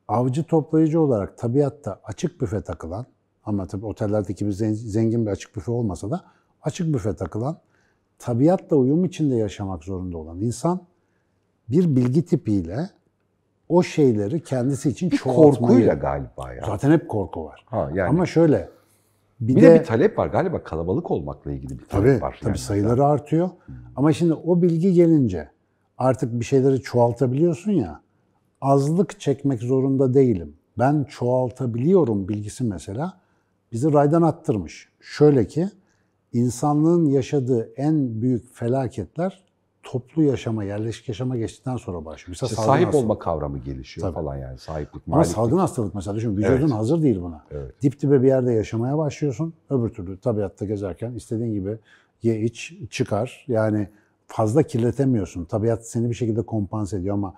[0.09, 3.07] Avcı toplayıcı olarak tabiatta açık büfe takılan,
[3.45, 6.25] ama tabii otellerdeki gibi zen- zengin bir açık büfe olmasa da
[6.63, 7.59] açık büfe takılan,
[8.19, 10.81] tabiatla uyum içinde yaşamak zorunda olan insan
[11.69, 12.91] bir bilgi tipiyle
[13.69, 15.53] o şeyleri kendisi için Bir çoğaltmayı...
[15.59, 16.63] korkuyla galiba ya.
[16.67, 17.65] Zaten hep korku var.
[17.67, 18.09] Ha, yani.
[18.09, 18.69] Ama şöyle,
[19.41, 22.37] bir, bir de, de, bir talep var galiba kalabalık olmakla ilgili bir talep Tabii, var.
[22.41, 22.59] tabii yani.
[22.59, 23.51] sayıları artıyor.
[23.97, 25.51] Ama şimdi o bilgi gelince
[25.99, 28.01] artık bir şeyleri çoğaltabiliyorsun ya.
[28.61, 30.55] Azlık çekmek zorunda değilim.
[30.79, 33.21] Ben çoğaltabiliyorum bilgisi mesela
[33.73, 34.89] bizi raydan attırmış.
[35.01, 35.69] Şöyle ki
[36.33, 39.43] insanlığın yaşadığı en büyük felaketler
[39.83, 42.29] toplu yaşama, yerleşik yaşama geçtikten sonra başlıyor.
[42.29, 43.05] Mesela İşte sahip hastalık.
[43.05, 44.15] olma kavramı gelişiyor Tabii.
[44.15, 45.35] falan yani sahiplik, Ama maliklik.
[45.37, 46.71] salgın hastalık mesela düşün vücudun Evet.
[46.73, 47.45] hazır değil buna.
[47.51, 47.83] Evet.
[47.83, 49.55] Dip dibe bir yerde yaşamaya başlıyorsun.
[49.71, 51.79] Öbür türlü tabiatta gezerken istediğin gibi
[52.23, 53.45] ye iç çıkar.
[53.49, 53.89] Yani
[54.27, 55.45] fazla kirletemiyorsun.
[55.45, 57.35] Tabiat seni bir şekilde kompanse ediyor ama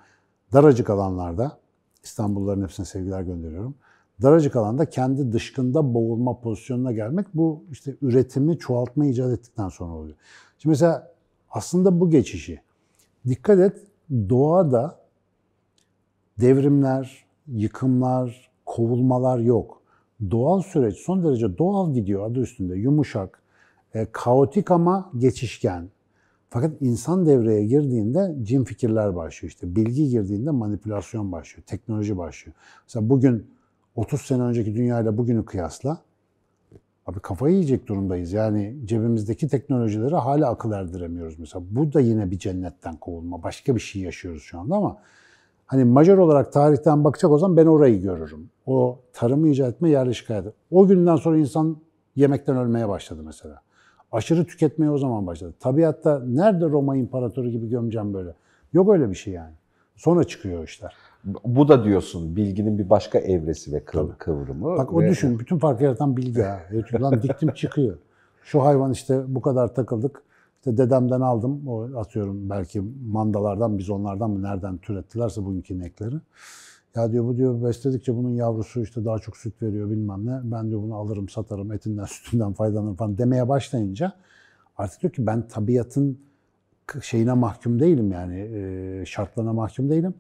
[0.52, 1.58] daracık alanlarda
[2.02, 3.74] İstanbulluların hepsine sevgiler gönderiyorum.
[4.22, 10.16] Daracık alanda kendi dışkında boğulma pozisyonuna gelmek bu işte üretimi çoğaltma icat ettikten sonra oluyor.
[10.58, 11.12] Şimdi mesela
[11.50, 12.60] aslında bu geçişi
[13.26, 13.86] dikkat et
[14.28, 14.98] doğada
[16.40, 19.82] devrimler, yıkımlar, kovulmalar yok.
[20.30, 22.76] Doğal süreç son derece doğal gidiyor adı üstünde.
[22.76, 23.42] Yumuşak,
[23.94, 25.88] e, kaotik ama geçişken.
[26.50, 29.50] Fakat insan devreye girdiğinde cin fikirler başlıyor.
[29.50, 32.56] İşte bilgi girdiğinde manipülasyon başlıyor, teknoloji başlıyor.
[32.86, 33.46] Mesela bugün
[33.96, 36.02] 30 sene önceki dünyayla bugünü kıyasla
[37.08, 38.32] Abi kafayı yiyecek durumdayız.
[38.32, 41.64] Yani cebimizdeki teknolojileri hala akıl erdiremiyoruz mesela.
[41.70, 43.42] Bu da yine bir cennetten kovulma.
[43.42, 44.96] Başka bir şey yaşıyoruz şu anda ama
[45.66, 48.50] hani majör olarak tarihten bakacak olsam ben orayı görürüm.
[48.66, 50.52] O tarımı icat etme, yerleşik hayatı.
[50.70, 51.76] O günden sonra insan
[52.16, 53.60] yemekten ölmeye başladı mesela.
[54.12, 55.54] Aşırı tüketmeye o zaman başladı.
[55.60, 58.34] Tabiatta nerede Roma İmparatoru gibi gömeceğim böyle?
[58.72, 59.52] Yok öyle bir şey yani.
[59.96, 60.94] Sonra çıkıyor o işler.
[61.44, 64.76] Bu da diyorsun bilginin bir başka evresi ve kıv- kıvrımı.
[64.76, 66.60] Bak o ve- düşün, bütün farkı yaratan bilgi ha.
[66.72, 67.98] YouTube'dan diktim çıkıyor.
[68.42, 70.22] Şu hayvan işte bu kadar takıldık.
[70.58, 71.68] İşte dedemden aldım.
[71.68, 76.14] O atıyorum belki mandalardan, biz onlardan mı nereden türettilerse bugünkü inekleri.
[76.98, 80.40] Ya diyor bu diyor besledikçe bunun yavrusu işte daha çok süt veriyor bilmem ne.
[80.44, 84.12] Ben diyor bunu alırım, satarım, etinden, sütünden faydalanırım falan demeye başlayınca
[84.78, 86.18] artık diyor ki ben tabiatın
[87.02, 90.14] şeyine mahkum değilim yani e, şartlarına mahkum değilim.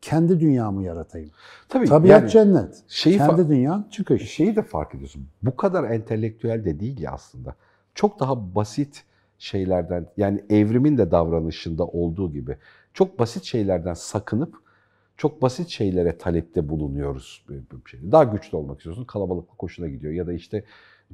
[0.00, 1.30] Kendi dünyamı yaratayım.
[1.68, 2.82] Tabii Tabiat yani cennet.
[2.88, 4.30] şeyi Kendi dünyan çıkış.
[4.30, 5.26] şeyi de fark ediyorsun.
[5.42, 7.54] Bu kadar entelektüel de değil ya aslında.
[7.94, 9.04] Çok daha basit
[9.38, 12.56] şeylerden yani evrimin de davranışında olduğu gibi
[12.94, 14.61] çok basit şeylerden sakınıp
[15.22, 17.44] çok basit şeylere talepte bulunuyoruz.
[17.86, 18.00] şey.
[18.12, 20.64] Daha güçlü olmak istiyorsun, kalabalıklık hoşuna gidiyor ya da işte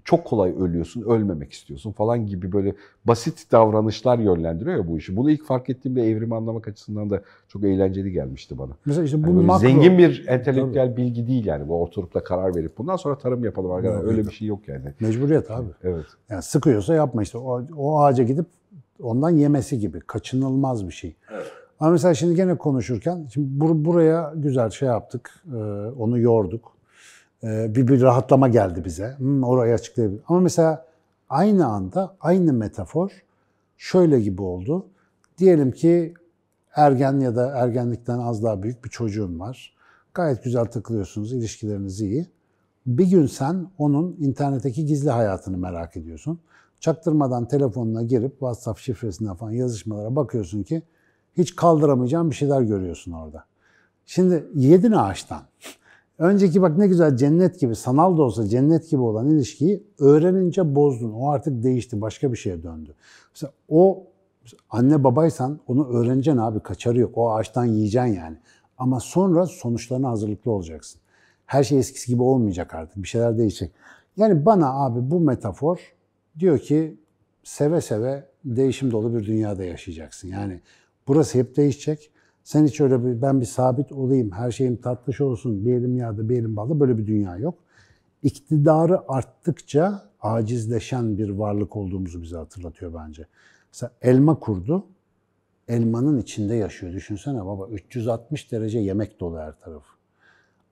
[0.05, 5.17] çok kolay ölüyorsun, ölmemek istiyorsun falan gibi böyle basit davranışlar yönlendiriyor ya bu işi.
[5.17, 8.73] Bunu ilk fark ettiğimde evrimi anlamak açısından da çok eğlenceli gelmişti bana.
[8.85, 9.69] Mesela işte bu Yani makro.
[9.69, 11.69] zengin bir entelektüel bilgi değil yani.
[11.69, 14.09] Bu oturup da karar verip bundan sonra tarım yapalım arkadaşlar.
[14.09, 14.95] Öyle bir şey yok yani.
[15.01, 15.69] Mecburiyet abi.
[15.83, 16.07] Evet.
[16.31, 17.39] Yani sıkıyorsa yapma işte.
[17.39, 18.47] O, o ağaca gidip
[19.03, 20.01] ondan yemesi gibi.
[20.01, 21.17] Kaçınılmaz bir şey.
[21.81, 25.43] Ama mesela şimdi gene konuşurken, şimdi bur- buraya güzel şey yaptık.
[25.53, 25.57] e,
[25.99, 26.73] onu yorduk.
[27.45, 29.15] E, bir, bir rahatlama geldi bize.
[29.19, 30.23] Hmm, orayı açıklayabilir.
[30.29, 30.87] Ama mesela
[31.29, 33.11] aynı anda aynı metafor
[33.77, 34.87] şöyle gibi oldu.
[35.39, 36.15] Diyelim ki
[36.75, 39.75] ergen ya da ergenlikten az daha büyük bir çocuğun var.
[40.15, 42.27] Gayet güzel takılıyorsunuz, ilişkileriniz iyi.
[42.87, 46.41] Bir gün sen onun internetteki gizli hayatını merak ediyorsun.
[46.81, 50.83] Çaktırmadan telefonuna girip WhatsApp şifresinden falan yazışmalara bakıyorsun ki
[51.39, 53.45] hiç kaldıramayacağın bir şeyler görüyorsun orada.
[54.07, 55.43] Şimdi yedin ağaçtan.
[56.19, 61.13] Önceki bak ne güzel cennet gibi, sanal da olsa cennet gibi olan ilişkiyi öğrenince bozdun.
[61.13, 62.95] O artık değişti, başka bir şeye döndü.
[63.35, 64.07] Mesela o
[64.71, 67.19] anne babaysan onu öğreneceksin abi, kaçarı yok.
[67.19, 68.37] O ağaçtan yiyeceksin yani.
[68.79, 71.01] Ama sonra sonuçlarına hazırlıklı olacaksın.
[71.47, 73.03] Her şey eskisi gibi olmayacak artık.
[73.03, 73.73] Bir şeyler değişecek.
[74.17, 75.95] Yani bana abi bu metafor
[76.39, 76.97] diyor ki
[77.45, 80.29] seve seve değişim dolu bir dünyada yaşayacaksın.
[80.29, 80.61] Yani
[81.09, 82.11] burası hep değişecek.
[82.45, 86.29] Sen hiç öyle bir ben bir sabit olayım, her şeyim tatlış olsun, bir elim yağda,
[86.29, 87.55] bir elim balda böyle bir dünya yok.
[88.23, 93.27] İktidarı arttıkça acizleşen bir varlık olduğumuzu bize hatırlatıyor bence.
[93.73, 94.87] Mesela elma kurdu,
[95.69, 96.93] elmanın içinde yaşıyor.
[96.93, 99.99] Düşünsene baba 360 derece yemek dolu her tarafı.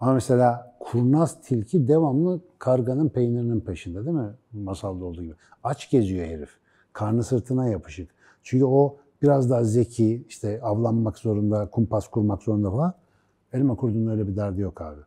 [0.00, 4.30] Ama mesela kurnaz tilki devamlı karganın peynirinin peşinde değil mi?
[4.52, 5.34] Masalda olduğu gibi.
[5.64, 6.50] Aç geziyor herif.
[6.92, 8.10] Karnı sırtına yapışık.
[8.42, 12.94] Çünkü o biraz daha zeki, işte avlanmak zorunda, kumpas kurmak zorunda falan.
[13.52, 15.00] Elma kurdunun öyle bir derdi yok abi.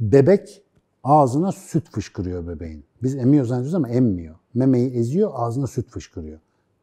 [0.00, 0.62] Bebek
[1.04, 2.84] ağzına süt fışkırıyor bebeğin.
[3.02, 4.34] Biz emiyor zannediyoruz ama emmiyor.
[4.54, 6.38] Memeyi eziyor, ağzına süt fışkırıyor.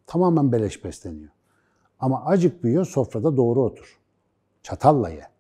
[0.08, 1.32] Tamamen beleş besleniyor.
[2.00, 4.00] Ama acık büyüyor, sofrada doğru otur.
[4.64, 5.34] Çatalla ye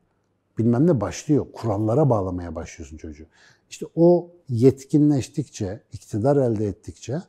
[0.58, 1.46] bilmem ne başlıyor.
[1.54, 3.26] Kurallara bağlamaya başlıyorsun çocuğu.
[3.70, 7.22] İşte o yetkinleştikçe, iktidar elde ettikçe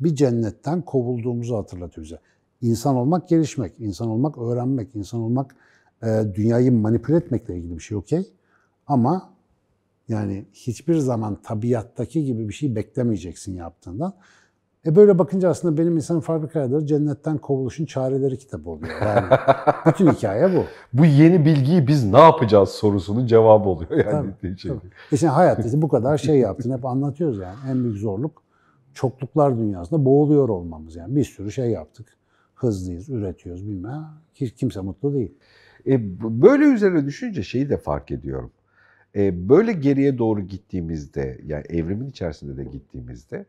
[0.00, 2.18] bir cennetten kovulduğumuzu hatırlatıyor bize.
[2.62, 5.56] İnsan olmak gelişmek, insan olmak öğrenmek, insan olmak
[6.02, 8.32] e, dünyayı manipüle etmekle ilgili bir şey okey.
[8.86, 9.30] Ama
[10.08, 14.14] yani hiçbir zaman tabiattaki gibi bir şey beklemeyeceksin yaptığından.
[14.86, 18.92] E böyle bakınca aslında benim insanın fabrika ayarları cennetten kovuluşun çareleri kitabı oluyor.
[19.02, 19.26] Yani
[19.86, 20.64] bütün hikaye bu.
[20.92, 24.58] Bu yeni bilgiyi biz ne yapacağız sorusunun cevabı oluyor yani.
[24.58, 24.70] Şey.
[24.70, 24.80] Tabii.
[25.12, 26.76] İşte hayatta işte bu kadar şey yaptın.
[26.76, 27.56] Hep anlatıyoruz yani.
[27.70, 28.42] En büyük zorluk
[28.94, 30.96] çokluklar dünyasında boğuluyor olmamız.
[30.96, 32.17] Yani bir sürü şey yaptık.
[32.58, 34.08] Hızlıyız, üretiyoruz bilmem.
[34.34, 35.34] Hiç kimse mutlu değil.
[35.86, 38.50] E, böyle üzerine düşünce şeyi de fark ediyorum.
[39.16, 43.46] E, böyle geriye doğru gittiğimizde, yani evrimin içerisinde de gittiğimizde,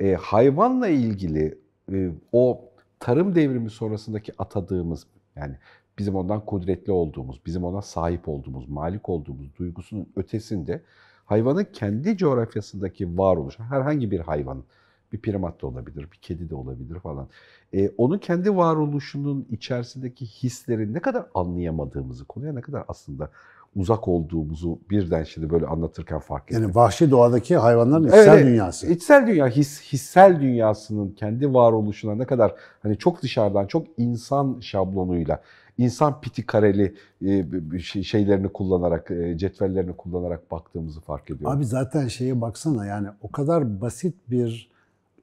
[0.00, 1.58] e, hayvanla ilgili
[1.92, 2.64] e, o
[3.00, 5.56] tarım devrimi sonrasındaki atadığımız, yani
[5.98, 10.82] bizim ondan kudretli olduğumuz, bizim ona sahip olduğumuz, malik olduğumuz duygusunun ötesinde
[11.24, 14.64] hayvanın kendi coğrafyasındaki varoluş, herhangi bir hayvanın,
[15.12, 17.28] bir primat da olabilir, bir kedi de olabilir falan.
[17.74, 23.30] E, onun kendi varoluşunun içerisindeki hisleri ne kadar anlayamadığımızı, konuya ne kadar aslında
[23.76, 26.62] uzak olduğumuzu birden şimdi böyle anlatırken fark ettim.
[26.62, 28.46] Yani vahşi doğadaki hayvanların içsel evet.
[28.46, 28.86] dünyası.
[28.86, 35.42] İçsel dünya, his, hissel dünyasının kendi varoluşuna ne kadar hani çok dışarıdan, çok insan şablonuyla
[35.78, 36.94] insan piti kareli
[37.26, 41.56] e, şey- şeylerini kullanarak, e, cetvellerini kullanarak baktığımızı fark ediyorum.
[41.56, 44.69] Abi zaten şeye baksana yani o kadar basit bir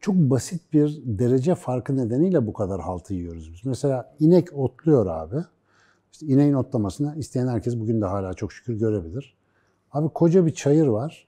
[0.02, 3.66] çok basit bir derece farkı nedeniyle bu kadar haltı yiyoruz biz.
[3.66, 5.36] Mesela inek otluyor abi.
[6.12, 9.36] İşte ineğin otlamasını isteyen herkes bugün de hala çok şükür görebilir.
[9.92, 11.28] Abi koca bir çayır var.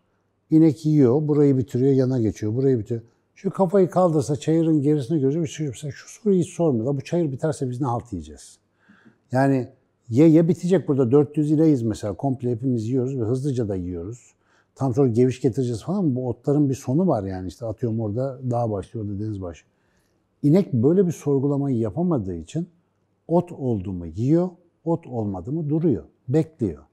[0.52, 3.02] İnek yiyor, burayı bitiriyor, yana geçiyor, burayı bitiriyor.
[3.36, 5.48] Şu kafayı kaldırsa çayırın gerisini görüyor.
[5.48, 6.98] Şu, şu soruyu hiç sormuyor.
[6.98, 8.60] Bu çayır biterse biz ne halt yiyeceğiz?
[9.32, 9.68] Yani
[10.10, 12.14] ye ye bitecek burada 400 ineğiz mesela.
[12.14, 14.34] Komple hepimiz yiyoruz ve hızlıca da yiyoruz.
[14.80, 16.16] Tam sonra geviş getireceğiz falan.
[16.16, 17.48] Bu otların bir sonu var yani.
[17.48, 19.72] işte atıyorum orada dağ başlıyor, orada deniz başlıyor.
[20.44, 22.70] İnek böyle bir sorgulamayı yapamadığı için
[23.28, 24.50] ot oldu mu yiyor,
[24.84, 26.84] ot olmadı mı duruyor, bekliyor.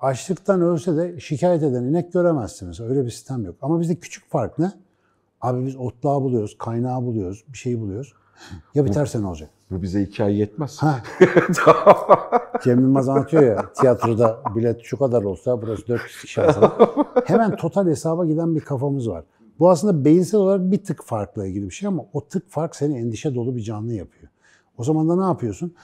[0.00, 2.80] Açlıktan ölse de şikayet eden inek göremezsiniz.
[2.80, 3.56] Öyle bir sistem yok.
[3.62, 4.72] Ama bizde küçük fark ne?
[5.40, 8.12] Abi biz otlağı buluyoruz, kaynağı buluyoruz, bir şeyi buluyoruz.
[8.74, 9.50] Ya biterse ne olacak?
[9.70, 10.78] Bu bize iki ay yetmez.
[10.82, 11.02] Ha,
[12.64, 16.72] Cem Yılmaz anlatıyor ya tiyatroda bilet şu kadar olsa burası 400 kişi alsa.
[17.24, 19.24] Hemen total hesaba giden bir kafamız var.
[19.58, 22.98] Bu aslında beyinsel olarak bir tık farkla ilgili bir şey ama o tık fark seni
[22.98, 24.32] endişe dolu bir canlı yapıyor.
[24.78, 25.74] O zaman da ne yapıyorsun?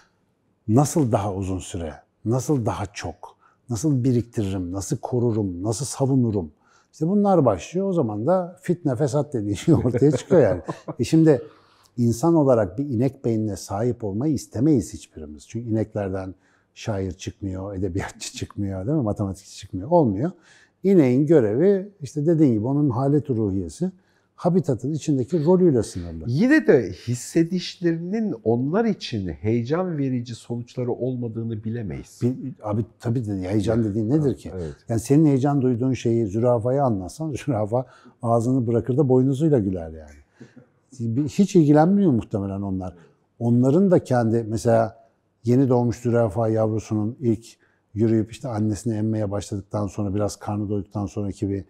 [0.68, 3.36] Nasıl daha uzun süre, nasıl daha çok,
[3.70, 6.52] nasıl biriktiririm, nasıl korurum, nasıl savunurum?
[6.92, 7.88] İşte bunlar başlıyor.
[7.88, 10.62] O zaman da fitne fesat dediği şey ortaya çıkıyor yani.
[10.98, 11.42] E şimdi
[11.96, 15.48] insan olarak bir inek beynine sahip olmayı istemeyiz hiçbirimiz.
[15.48, 16.34] Çünkü ineklerden
[16.74, 19.02] şair çıkmıyor, edebiyatçı çıkmıyor, değil mi?
[19.04, 19.88] Matematikçi çıkmıyor.
[19.90, 20.30] Olmuyor.
[20.82, 23.90] İneğin görevi işte dediğin gibi onun halet ruhiyesi
[24.34, 26.24] habitatın içindeki rolüyle sınırlı.
[26.26, 32.20] Yine de hissedişlerinin onlar için heyecan verici sonuçları olmadığını bilemeyiz.
[32.22, 34.50] Bir- abi tabii de heyecan dediğin nedir ki?
[34.54, 34.74] Evet.
[34.88, 37.86] Yani senin heyecan duyduğun şeyi zürafaya anlatsan zürafa
[38.22, 40.10] ağzını bırakır da boynuzuyla güler yani.
[41.28, 42.94] Hiç ilgilenmiyor muhtemelen onlar.
[43.38, 45.08] Onların da kendi mesela
[45.44, 47.46] yeni doğmuş zürafa yavrusunun ilk
[47.94, 51.64] yürüyüp işte annesini emmeye başladıktan sonra biraz karnı doyduktan sonraki bir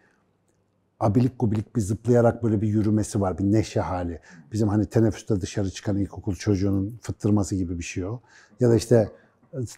[1.01, 3.39] abilik gubilik bir zıplayarak böyle bir yürümesi var.
[3.39, 4.21] Bir neşe hali.
[4.53, 8.21] Bizim hani teneffüste dışarı çıkan ilkokul çocuğunun fıttırması gibi bir şey o.
[8.61, 9.11] Ya da işte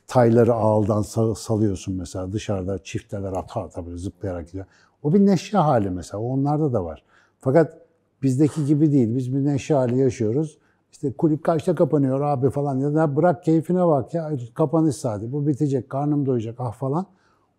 [0.07, 4.67] tayları ağıldan sa- salıyorsun mesela dışarıda çifteler ata ata böyle zıplayarak gidiyor.
[5.03, 6.23] O bir neşe hali mesela.
[6.23, 7.03] Onlarda da var.
[7.41, 7.79] Fakat
[8.23, 9.17] bizdeki gibi değil.
[9.17, 10.59] Biz bir neşe yaşıyoruz.
[10.93, 15.47] İşte kulüp kaçta kapanıyor abi falan ya da bırak keyfine bak ya kapanış saati bu
[15.47, 17.07] bitecek karnım doyacak ah falan.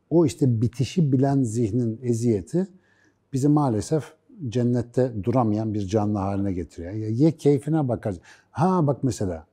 [0.10, 2.68] O işte bitişi bilen zihnin eziyeti
[3.34, 4.14] bizi maalesef
[4.50, 6.94] cennette duramayan bir canlı haline getiriyor.
[6.94, 8.16] Ya ye keyfine bakar.
[8.52, 9.46] Ha bak mesela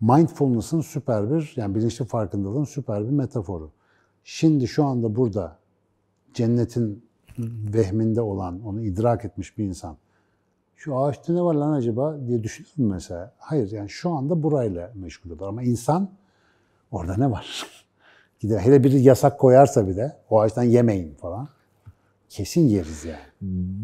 [0.00, 3.70] mindfulness'ın süper bir yani bilinçli farkındalığın süper bir metaforu.
[4.24, 5.58] Şimdi şu anda burada
[6.34, 7.04] cennetin
[7.74, 9.96] vehminde olan, onu idrak etmiş bir insan
[10.80, 13.32] şu ağaçta ne var lan acaba diye düşünüyor mu mesela?
[13.38, 16.10] Hayır yani şu anda burayla meşgul olur ama insan
[16.90, 17.66] orada ne var?
[18.40, 21.48] Gider hele biri yasak koyarsa bir de o ağaçtan yemeyin falan.
[22.28, 23.18] Kesin yeriz yani.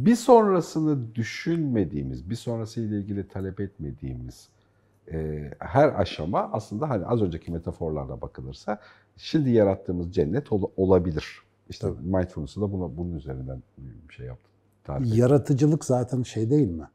[0.06, 4.48] Bir sonrasını düşünmediğimiz, bir sonrasıyla ilgili talep etmediğimiz
[5.12, 8.80] e, her aşama aslında hani az önceki metaforlarla bakılırsa
[9.16, 11.42] şimdi yarattığımız cennet ol- olabilir.
[11.68, 13.62] İşte mindfulness'ı da buna, bunun üzerinden
[14.08, 14.52] bir şey yaptım.
[14.86, 15.16] Tarif.
[15.16, 16.88] Yaratıcılık zaten şey değil mi?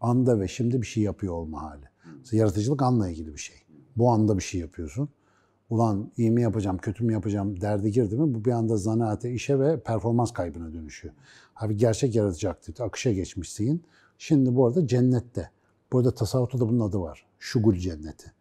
[0.00, 1.84] Anda ve şimdi bir şey yapıyor olma hali.
[2.18, 3.56] Mesela yaratıcılık anla ilgili bir şey.
[3.96, 5.08] Bu anda bir şey yapıyorsun.
[5.70, 9.60] Ulan iyi mi yapacağım, kötü mü yapacağım derdi girdi mi bu bir anda zanaate, işe
[9.60, 11.14] ve performans kaybına dönüşüyor.
[11.56, 12.50] Abi gerçek yaratıcı
[12.80, 13.84] akışa geçmişsin.
[14.18, 15.50] Şimdi bu arada cennette.
[15.92, 17.26] Burada tasavvufta da bunun adı var.
[17.38, 18.32] Şugul cenneti.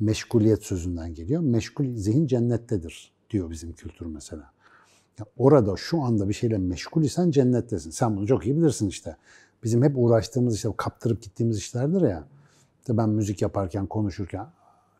[0.00, 1.40] Meşguliyet sözünden geliyor.
[1.40, 4.53] Meşgul zihin cennettedir diyor bizim kültür mesela.
[5.38, 7.90] Orada şu anda bir şeyle meşgul isen cennettesin.
[7.90, 9.16] Sen bunu çok iyi bilirsin işte.
[9.64, 12.24] Bizim hep uğraştığımız işte kaptırıp gittiğimiz işlerdir ya.
[12.80, 14.46] İşte ben müzik yaparken, konuşurken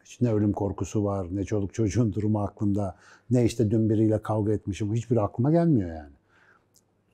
[0.04, 2.96] hiç ne ölüm korkusu var, ne çoluk çocuğun durumu aklımda,
[3.30, 4.94] ne işte dün biriyle kavga etmişim.
[4.94, 6.12] Hiçbir aklıma gelmiyor yani.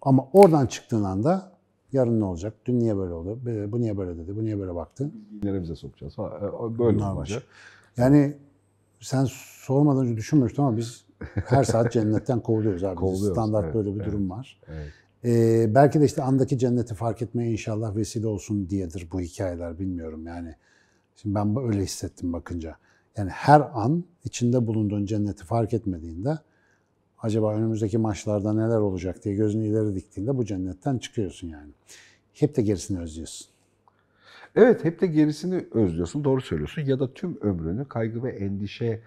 [0.03, 1.53] Ama oradan çıktığın anda
[1.93, 2.55] yarın ne olacak?
[2.67, 3.39] Dün niye böyle oldu?
[3.73, 4.37] Bu niye böyle dedi?
[4.37, 5.11] Bu niye böyle baktı?
[5.43, 6.15] Neremize sokacağız.
[6.19, 7.47] E, Böyle Bunlar var.
[7.97, 8.37] Yani
[9.01, 11.05] sen sormadan önce düşünmüştüm ama biz
[11.35, 12.95] her saat cennetten kovuluyoruz abi.
[12.95, 14.07] Kovuluyoruz, Standart evet, böyle bir evet.
[14.07, 14.61] durum var.
[14.69, 14.93] Evet.
[15.25, 20.27] Ee, belki de işte andaki cenneti fark etmeye inşallah vesile olsun diyedir bu hikayeler bilmiyorum
[20.27, 20.55] yani.
[21.17, 22.77] Şimdi ben öyle hissettim bakınca.
[23.17, 26.39] Yani her an içinde bulunduğun cenneti fark etmediğinde
[27.19, 31.71] acaba önümüzdeki maçlarda neler olacak diye gözünü ileri diktiğinde bu cennetten çıkıyorsun yani.
[32.33, 33.47] Hep de gerisini özlüyorsun.
[34.57, 36.83] Evet hep de gerisini özlüyorsun, doğru söylüyorsun.
[36.83, 39.01] Ya da tüm ömrünü kaygı ve endişe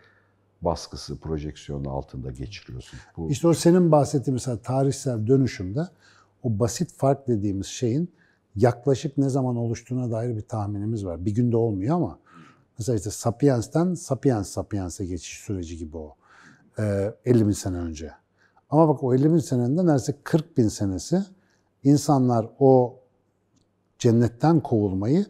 [0.64, 3.00] baskısı, projeksiyonu altında geçiriyorsun.
[3.18, 5.82] Bu İşte o senin bahsettiğin mesela tarihsel dönüşümde
[6.44, 8.10] o basit fark dediğimiz şeyin
[8.56, 11.26] yaklaşık ne zaman oluştuğuna dair bir tahminimiz var.
[11.26, 12.20] Bir günde olmuyor ama
[12.80, 16.16] Mesela işte Sapiens'ten Sapiens Sapiens'e geçiş süreci gibi o.
[16.80, 18.12] Ee, 50 bin sene önce.
[18.70, 21.24] Ama bak o 50 bin senenin de neredeyse 40 bin senesi
[21.84, 23.00] insanlar o
[24.00, 25.26] cennetten kovulmayı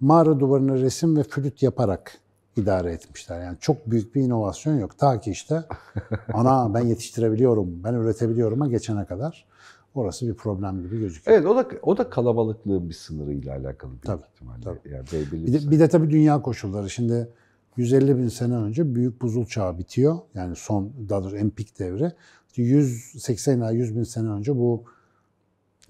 [0.00, 2.19] mağara duvarına resim ve flüt yaparak
[2.56, 3.42] idare etmişler.
[3.42, 4.98] Yani çok büyük bir inovasyon yok.
[4.98, 5.64] Ta ki işte
[6.32, 9.46] ana ben yetiştirebiliyorum, ben üretebiliyorum'a geçene kadar
[9.94, 11.36] orası bir problem gibi gözüküyor.
[11.38, 14.62] Evet o da o da kalabalıklığın bir sınırıyla alakalı bir Tabii, ihtimalle.
[14.62, 14.94] tabii.
[14.94, 16.90] Yani belirli Bir de, bir de tabii dünya koşulları.
[16.90, 17.28] Şimdi
[17.76, 20.18] 150 bin sene önce büyük buzul çağı bitiyor.
[20.34, 22.12] Yani son, daha doğrusu empik devri.
[22.56, 24.84] 180 ila 100 bin sene önce bu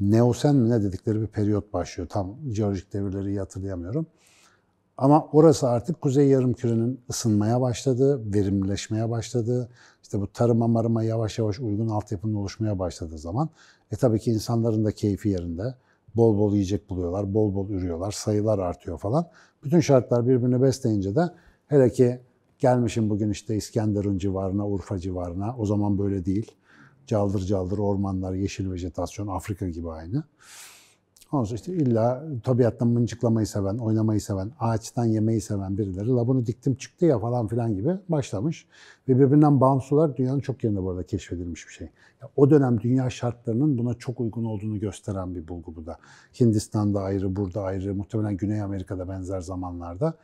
[0.01, 2.09] Neosen mi ne dedikleri bir periyot başlıyor.
[2.09, 4.07] Tam jeolojik devirleri hatırlayamıyorum.
[5.01, 9.69] Ama orası artık Kuzey Yarımküre'nin ısınmaya başladığı, verimlileşmeye başladığı,
[10.03, 13.49] işte bu tarıma marıma yavaş yavaş uygun altyapının oluşmaya başladığı zaman
[13.93, 15.75] e tabii ki insanların da keyfi yerinde.
[16.17, 19.27] Bol bol yiyecek buluyorlar, bol bol ürüyorlar, sayılar artıyor falan.
[19.65, 21.31] Bütün şartlar birbirini besleyince de
[21.67, 22.21] hele ki
[22.59, 25.57] gelmişim bugün işte İskenderun civarına, Urfa civarına.
[25.59, 26.51] O zaman böyle değil.
[27.07, 30.25] Caldır caldır ormanlar, yeşil vejetasyon, Afrika gibi aynı.
[31.33, 36.47] Ondan sonra işte illa tabiattan mıncıklamayı seven, oynamayı seven, ağaçtan yemeyi seven birileri la bunu
[36.47, 38.67] diktim çıktı ya falan filan gibi başlamış.
[39.09, 41.91] Ve birbirinden bağımsız olarak dünyanın çok yerinde bu arada keşfedilmiş bir şey.
[42.37, 45.99] O dönem dünya şartlarının buna çok uygun olduğunu gösteren bir bulgu bu da.
[46.41, 50.15] Hindistan'da ayrı, burada ayrı, muhtemelen Güney Amerika'da benzer zamanlarda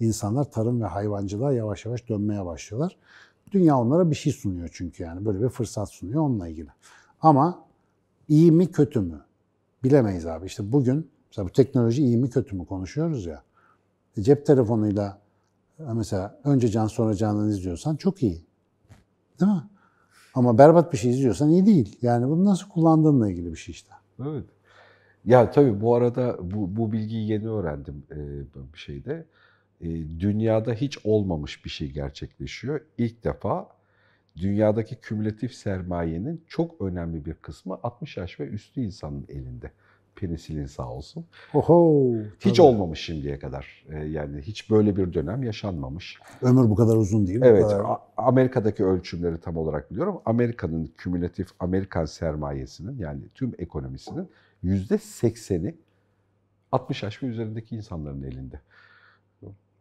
[0.00, 2.96] insanlar tarım ve hayvancılığa yavaş yavaş dönmeye başlıyorlar.
[3.52, 6.70] Dünya onlara bir şey sunuyor çünkü yani böyle bir fırsat sunuyor onunla ilgili.
[7.20, 7.64] Ama
[8.28, 9.20] iyi mi kötü mü?
[9.84, 10.46] Bilemeyiz abi.
[10.46, 13.42] İşte bugün mesela bu teknoloji iyi mi kötü mü konuşuyoruz ya.
[14.16, 15.18] E, cep telefonuyla
[15.78, 18.44] e, mesela önce can sonra candan izliyorsan çok iyi.
[19.40, 19.62] Değil mi?
[20.34, 21.98] Ama berbat bir şey izliyorsan iyi değil.
[22.02, 23.92] Yani bunu nasıl kullandığınla ilgili bir şey işte.
[24.20, 24.44] Evet.
[25.24, 28.18] Ya tabii bu arada bu, bu bilgiyi yeni öğrendim e,
[28.72, 29.26] bir şeyde.
[29.80, 29.88] E,
[30.20, 32.80] dünyada hiç olmamış bir şey gerçekleşiyor.
[32.98, 33.68] İlk defa
[34.36, 39.70] dünyadaki kümülatif sermayenin çok önemli bir kısmı 60 yaş ve üstü insanın elinde.
[40.16, 41.24] Penisilin sağ olsun.
[41.54, 42.12] Oho.
[42.40, 42.66] Hiç tabii.
[42.66, 43.84] olmamış şimdiye kadar.
[43.88, 46.18] E, yani hiç böyle bir dönem yaşanmamış.
[46.42, 47.40] Ömür bu kadar uzun değil.
[47.40, 50.20] bu Evet, kadar- Amerika'daki ölçümleri tam olarak biliyorum.
[50.24, 54.28] Amerika'nın kümülatif Amerikan sermayesinin yani tüm ekonomisinin
[54.62, 55.74] yüzde sekseni
[56.72, 58.60] 60 yaş ve üzerindeki insanların elinde.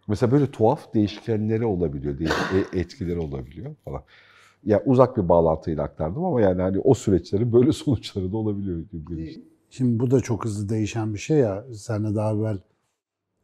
[0.08, 4.04] Mesela böyle tuhaf değişkenleri olabiliyor, e- etkileri olabiliyor falan.
[4.66, 8.80] Ya uzak bir bağlantıyla aktardım ama yani hani o süreçlerin böyle sonuçları da olabiliyor.
[8.80, 9.44] gibi.
[9.70, 11.66] Şimdi bu da çok hızlı değişen bir şey ya.
[11.74, 12.58] Seninle daha evvel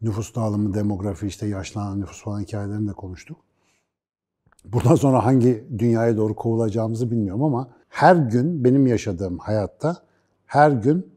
[0.01, 3.37] nüfus dağılımı, demografi, işte yaşlanan nüfus falan hikayelerini de konuştuk.
[4.65, 9.97] Buradan sonra hangi dünyaya doğru kovulacağımızı bilmiyorum ama her gün benim yaşadığım hayatta
[10.45, 11.07] her gün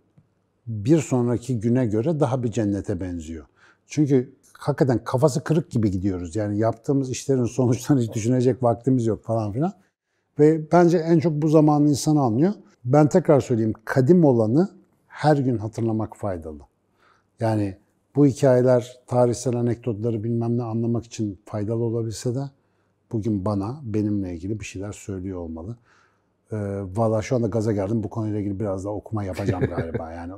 [0.67, 3.47] bir sonraki güne göre daha bir cennete benziyor.
[3.87, 6.37] Çünkü hakikaten kafası kırık gibi gidiyoruz.
[6.37, 9.73] Yani yaptığımız işlerin sonuçlarını hiç düşünecek vaktimiz yok falan filan.
[10.39, 12.53] Ve bence en çok bu zamanın insanı anlıyor.
[12.85, 14.69] Ben tekrar söyleyeyim, kadim olanı
[15.07, 16.61] her gün hatırlamak faydalı.
[17.41, 17.77] Yani
[18.17, 22.43] bu hikayeler, tarihsel anekdotları bilmem ne anlamak için faydalı olabilse de
[23.13, 25.77] bugün bana, benimle ilgili bir şeyler söylüyor olmalı.
[26.53, 26.57] Ee,
[26.97, 28.03] Valla şu anda gaza geldim.
[28.03, 30.13] Bu konuyla ilgili biraz daha okuma yapacağım galiba.
[30.13, 30.33] Yani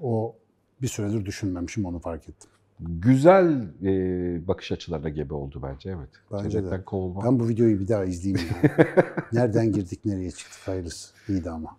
[0.00, 0.34] o
[0.82, 2.50] bir süredir düşünmemişim, onu fark ettim.
[2.80, 6.08] Güzel e, bakış açılarına gebe oldu bence evet.
[6.32, 6.50] Bence de.
[6.50, 7.24] Cennetten kovulmak.
[7.24, 8.48] Ben bu videoyu bir daha izleyeyim.
[8.62, 8.86] ya.
[9.32, 11.14] Nereden girdik, nereye çıktık hayırlısı.
[11.28, 11.76] İyiydi ama.